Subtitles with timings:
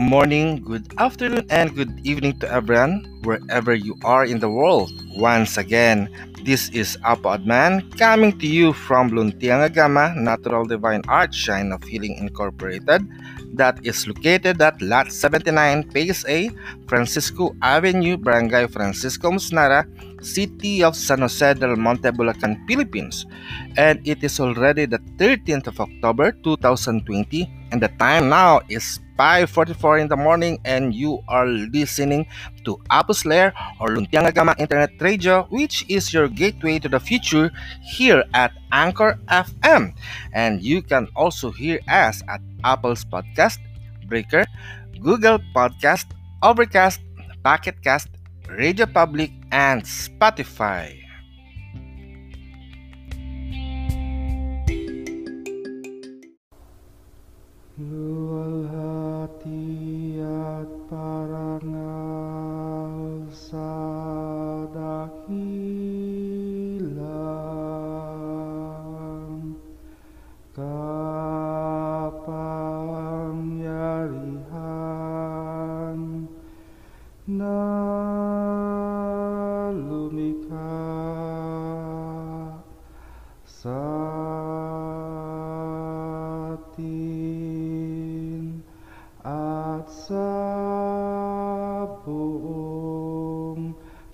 [0.00, 4.88] morning, good afternoon, and good evening to everyone, wherever you are in the world.
[5.12, 6.08] Once again,
[6.42, 11.84] this is Apo Adman coming to you from Luntiang Agama Natural Divine Art Shrine of
[11.84, 13.04] Healing Incorporated
[13.52, 16.48] that is located at Lot 79, Phase A,
[16.88, 19.84] Francisco Avenue, Barangay Francisco Musnara,
[20.24, 23.26] City of San Jose del Monte, Bulacan, Philippines.
[23.76, 30.00] And it is already the 13th of October 2020 and the time now is 5.44
[30.00, 32.24] in the morning and you are listening
[32.64, 37.52] to Apo's Lair or Luntiang Agama Internet Radio which is your gateway to the future
[37.84, 39.92] here at Anchor FM.
[40.32, 43.60] And you can also hear us at Apple's Podcast,
[44.08, 44.46] Breaker,
[45.04, 46.08] Google Podcast,
[46.40, 47.04] Overcast,
[47.44, 48.08] Pocketcast,
[48.48, 50.99] Radio Public, and Spotify.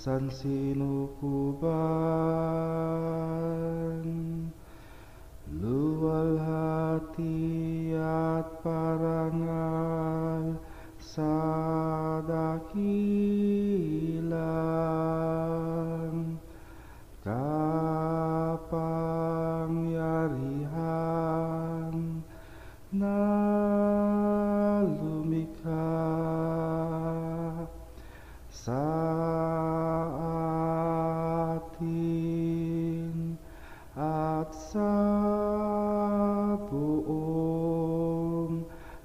[0.00, 1.68] Buong sansinukuban
[5.60, 7.36] luwalhati
[8.00, 10.56] at parangal
[10.96, 11.36] sa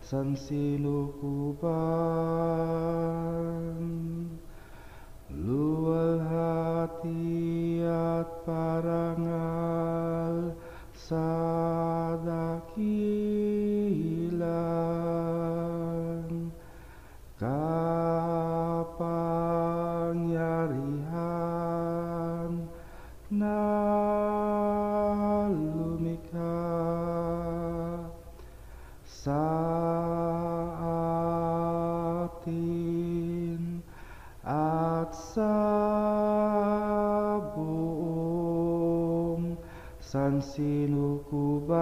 [0.05, 1.65] buong sansinukuban
[5.33, 7.01] luwalhati
[7.89, 9.33] at parangal
[10.93, 11.25] sa
[40.15, 41.75] buong sansinukuban.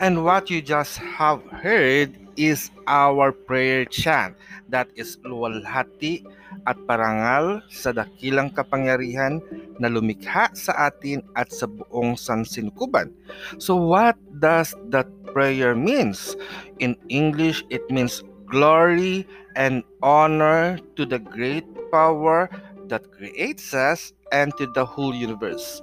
[0.00, 4.38] And what you just have heard is our prayer chant.
[4.70, 6.22] That is luwalhati
[6.70, 9.42] at parangal sa dakilang kapangyarihan
[9.82, 13.10] na lumikha sa atin at sa buong sansinukuban.
[13.58, 16.38] So what does that prayer means?
[16.78, 19.26] In English, it means glory
[19.58, 22.46] and honor to the great power
[22.88, 25.82] that creates us and to the whole universe.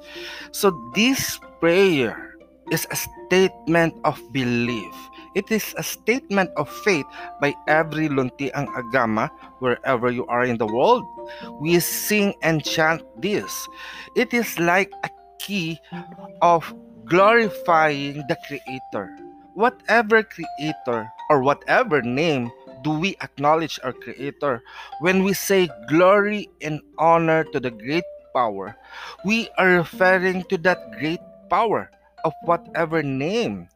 [0.51, 2.37] So this prayer
[2.71, 4.93] is a statement of belief.
[5.35, 7.05] It is a statement of faith
[7.41, 9.29] by every Luntiang Agama
[9.59, 11.03] wherever you are in the world.
[11.59, 13.51] We sing and chant this.
[14.15, 15.77] It is like a key
[16.41, 16.63] of
[17.05, 19.11] glorifying the Creator.
[19.53, 22.51] Whatever Creator or whatever name
[22.83, 24.63] do we acknowledge our Creator
[24.99, 28.03] when we say glory and honor to the great
[28.33, 28.75] power,
[29.23, 31.19] we are referring to that great
[31.49, 31.89] power
[32.23, 33.67] of whatever name.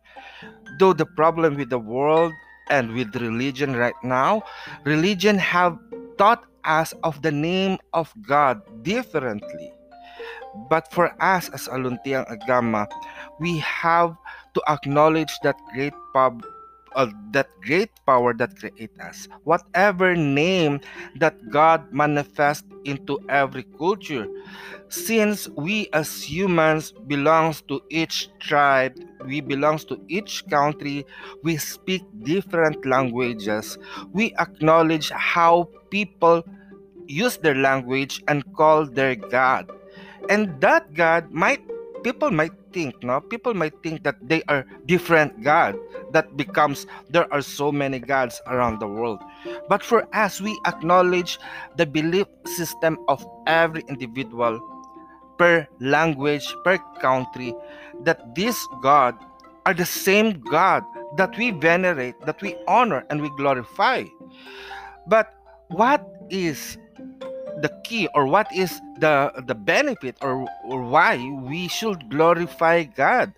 [0.79, 2.33] Though the problem with the world
[2.69, 4.43] and with religion right now,
[4.85, 5.77] religion have
[6.17, 9.73] taught us of the name of God differently.
[10.69, 12.87] But for us as Aluntiang Agama,
[13.39, 14.17] we have
[14.53, 16.41] to acknowledge that great pub
[16.95, 19.27] uh, that great power that create us.
[19.43, 20.79] Whatever name
[21.15, 24.27] that God manifests into every culture.
[24.89, 28.95] Since we as humans belongs to each tribe,
[29.25, 31.05] we belongs to each country,
[31.43, 33.77] we speak different languages.
[34.13, 36.43] We acknowledge how people
[37.07, 39.69] use their language and call their God.
[40.29, 41.61] And that God might
[42.03, 43.21] people might think no?
[43.21, 45.77] People might think that they are different god
[46.11, 49.19] that becomes there are so many gods around the world.
[49.67, 51.39] But for us we acknowledge
[51.77, 54.59] the belief system of every individual
[55.37, 57.55] per language per country
[58.03, 59.15] that this god
[59.65, 60.83] are the same god
[61.17, 64.03] that we venerate that we honor and we glorify.
[65.07, 65.33] But
[65.69, 66.77] what is
[67.61, 73.33] the key or what is the the benefit or, or why we should glorify God.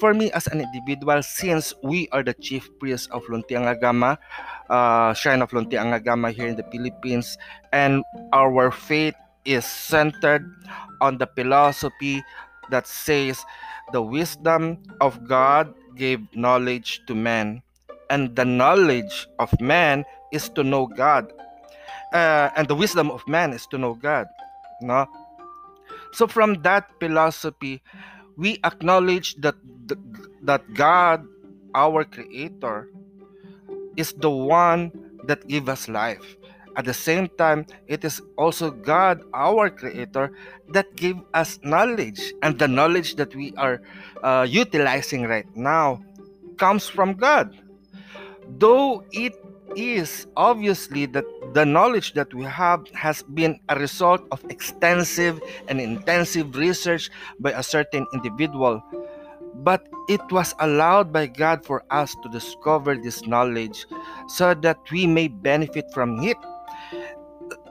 [0.00, 4.16] For me as an individual, since we are the chief priest of Luntiangagama,
[4.70, 7.36] uh, Shrine of Luntiangagama here in the Philippines,
[7.72, 8.00] and
[8.32, 9.14] our faith
[9.44, 10.48] is centered
[11.00, 12.24] on the philosophy
[12.70, 13.44] that says
[13.92, 17.60] the wisdom of God gave knowledge to man,
[18.08, 21.28] and the knowledge of man is to know God
[22.12, 24.26] uh, and the wisdom of man is to know God.
[24.80, 25.06] No?
[26.12, 27.82] So from that philosophy,
[28.36, 29.56] we acknowledge that
[30.42, 31.26] that God,
[31.74, 32.88] our Creator,
[33.96, 34.92] is the one
[35.24, 36.36] that gives us life.
[36.76, 40.32] At the same time, it is also God, our Creator,
[40.72, 43.82] that gave us knowledge, and the knowledge that we are
[44.22, 46.00] uh, utilizing right now
[46.56, 47.52] comes from God.
[48.58, 49.36] Though it
[49.76, 51.24] is obviously that
[51.54, 57.10] the knowledge that we have has been a result of extensive and intensive research
[57.40, 58.82] by a certain individual.
[59.54, 63.86] But it was allowed by God for us to discover this knowledge
[64.28, 66.36] so that we may benefit from it.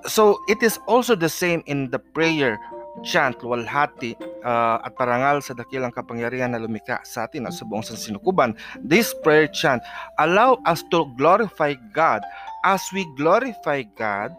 [0.06, 2.60] So it is also the same in the prayer
[3.00, 7.84] chant, luwalhati, uh, at parangal sa dakilang kapangyarihan na lumika sa atin at sa buong
[7.84, 8.54] sansinukuban.
[8.84, 9.80] This prayer chant
[10.20, 12.22] allow us to glorify God.
[12.68, 14.36] As we glorify God,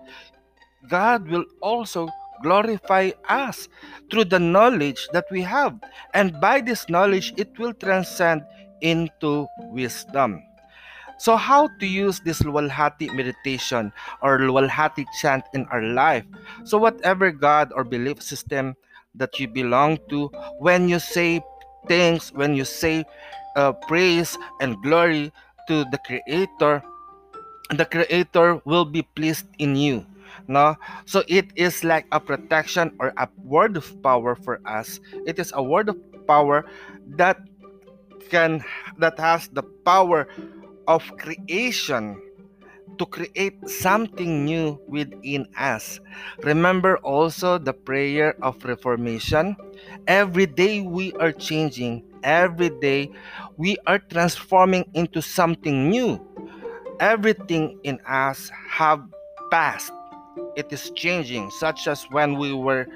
[0.86, 2.06] God will also
[2.42, 3.70] glorify us
[4.10, 5.78] through the knowledge that we have.
[6.14, 8.42] And by this knowledge, it will transcend
[8.82, 10.42] into wisdom.
[11.22, 13.94] So, how to use this Luwalhati meditation
[14.26, 16.26] or Luwalhati chant in our life?
[16.66, 18.74] So, whatever God or belief system
[19.14, 21.38] that you belong to, when you say
[21.86, 23.06] things, when you say
[23.54, 25.30] uh, praise and glory
[25.70, 26.82] to the Creator,
[27.70, 30.04] the Creator will be pleased in you.
[30.50, 30.74] No,
[31.06, 34.98] so it is like a protection or a word of power for us.
[35.22, 35.94] It is a word of
[36.26, 36.66] power
[37.14, 37.38] that
[38.26, 38.64] can
[38.98, 40.26] that has the power
[40.92, 42.20] of creation
[42.98, 45.98] to create something new within us.
[46.44, 49.56] Remember also the prayer of reformation.
[50.06, 53.08] Every day we are changing, every day
[53.56, 56.20] we are transforming into something new.
[57.00, 59.00] Everything in us have
[59.50, 59.92] passed.
[60.56, 62.86] It is changing, such as when we were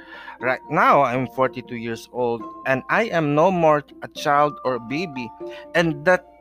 [0.41, 1.03] right now.
[1.03, 5.31] I'm 42 years old and I am no more a child or baby,
[5.75, 6.36] and that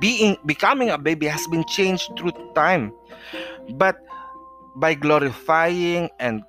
[0.00, 2.92] being becoming a baby has been changed through time.
[3.76, 3.96] But
[4.76, 6.42] by glorifying and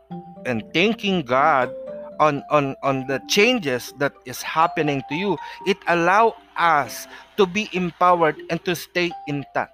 [0.46, 1.74] and thanking god
[2.20, 7.08] on on on the changes that is happening to you it allow us
[7.38, 9.74] to be empowered and to stay intact.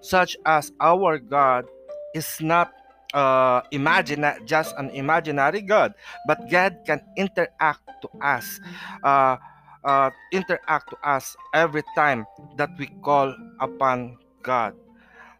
[0.00, 1.66] Such as our god
[2.14, 2.70] is not
[3.14, 5.94] uh imagine just an imaginary god
[6.26, 8.60] but god can interact to us
[9.02, 9.36] uh
[9.84, 12.26] uh, interact to us every time
[12.56, 14.74] that we call upon God.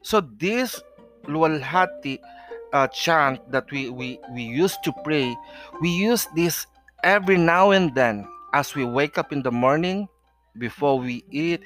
[0.02, 0.80] So this
[1.24, 2.18] luwalhati
[2.72, 5.36] uh, chant that we, we, we used to pray,
[5.80, 6.66] we use this
[7.02, 10.08] every now and then as we wake up in the morning,
[10.56, 11.62] before we eat,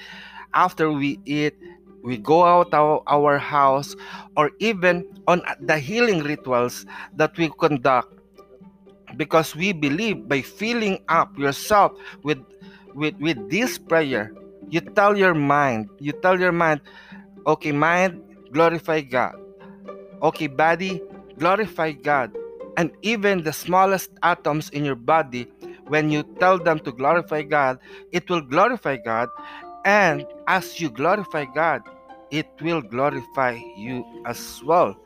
[0.54, 1.54] after we eat,
[2.02, 3.94] we go out our, our house,
[4.36, 8.18] or even on the healing rituals that we conduct
[9.16, 11.92] because we believe by filling up yourself
[12.22, 12.38] with
[12.94, 14.32] with with this prayer
[14.68, 16.80] you tell your mind you tell your mind
[17.46, 19.34] okay mind glorify god.
[20.22, 21.02] Okay body
[21.38, 22.30] glorify god.
[22.76, 25.48] And even the smallest atoms in your body
[25.88, 27.78] when you tell them to glorify god
[28.12, 29.28] it will glorify god.
[29.84, 31.82] And as you glorify god
[32.30, 34.96] it will glorify you as well.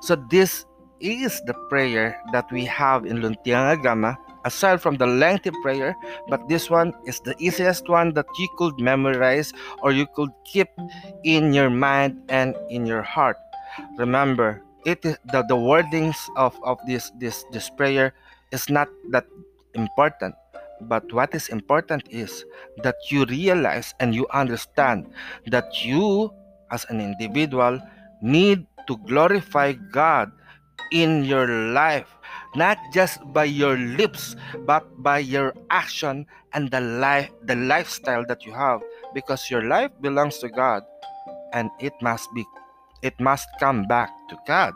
[0.00, 0.66] So this
[1.04, 5.96] is the prayer that we have in Luntiangagama aside from the lengthy prayer,
[6.28, 10.68] but this one is the easiest one that you could memorize or you could keep
[11.24, 13.36] in your mind and in your heart.
[13.98, 18.12] Remember, it is the, the wordings of, of this, this this prayer
[18.52, 19.26] is not that
[19.74, 20.34] important.
[20.80, 22.44] But what is important is
[22.82, 25.08] that you realize and you understand
[25.46, 26.30] that you
[26.70, 27.80] as an individual
[28.20, 30.30] need to glorify God
[30.92, 32.08] in your life
[32.54, 38.44] not just by your lips but by your action and the life the lifestyle that
[38.46, 38.80] you have
[39.12, 40.82] because your life belongs to God
[41.52, 42.44] and it must be
[43.02, 44.74] it must come back to God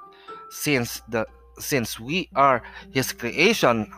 [0.51, 1.27] since the
[1.59, 3.91] since we are his creation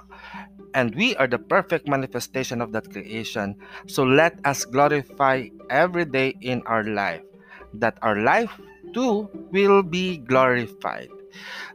[0.75, 3.57] and we are the perfect manifestation of that creation.
[3.87, 7.23] So let us glorify every day in our life
[7.75, 8.51] that our life
[8.95, 11.11] too will be glorified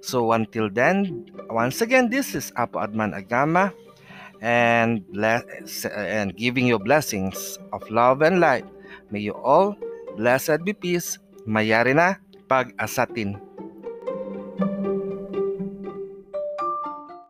[0.02, 3.72] so until then once again this is Apo Adman Agama
[4.42, 8.66] and bless and giving you blessings of love and light.
[9.12, 9.76] May you all
[10.18, 11.18] blessed be peace.
[11.46, 12.18] Mayari na
[12.50, 13.38] pag-asatin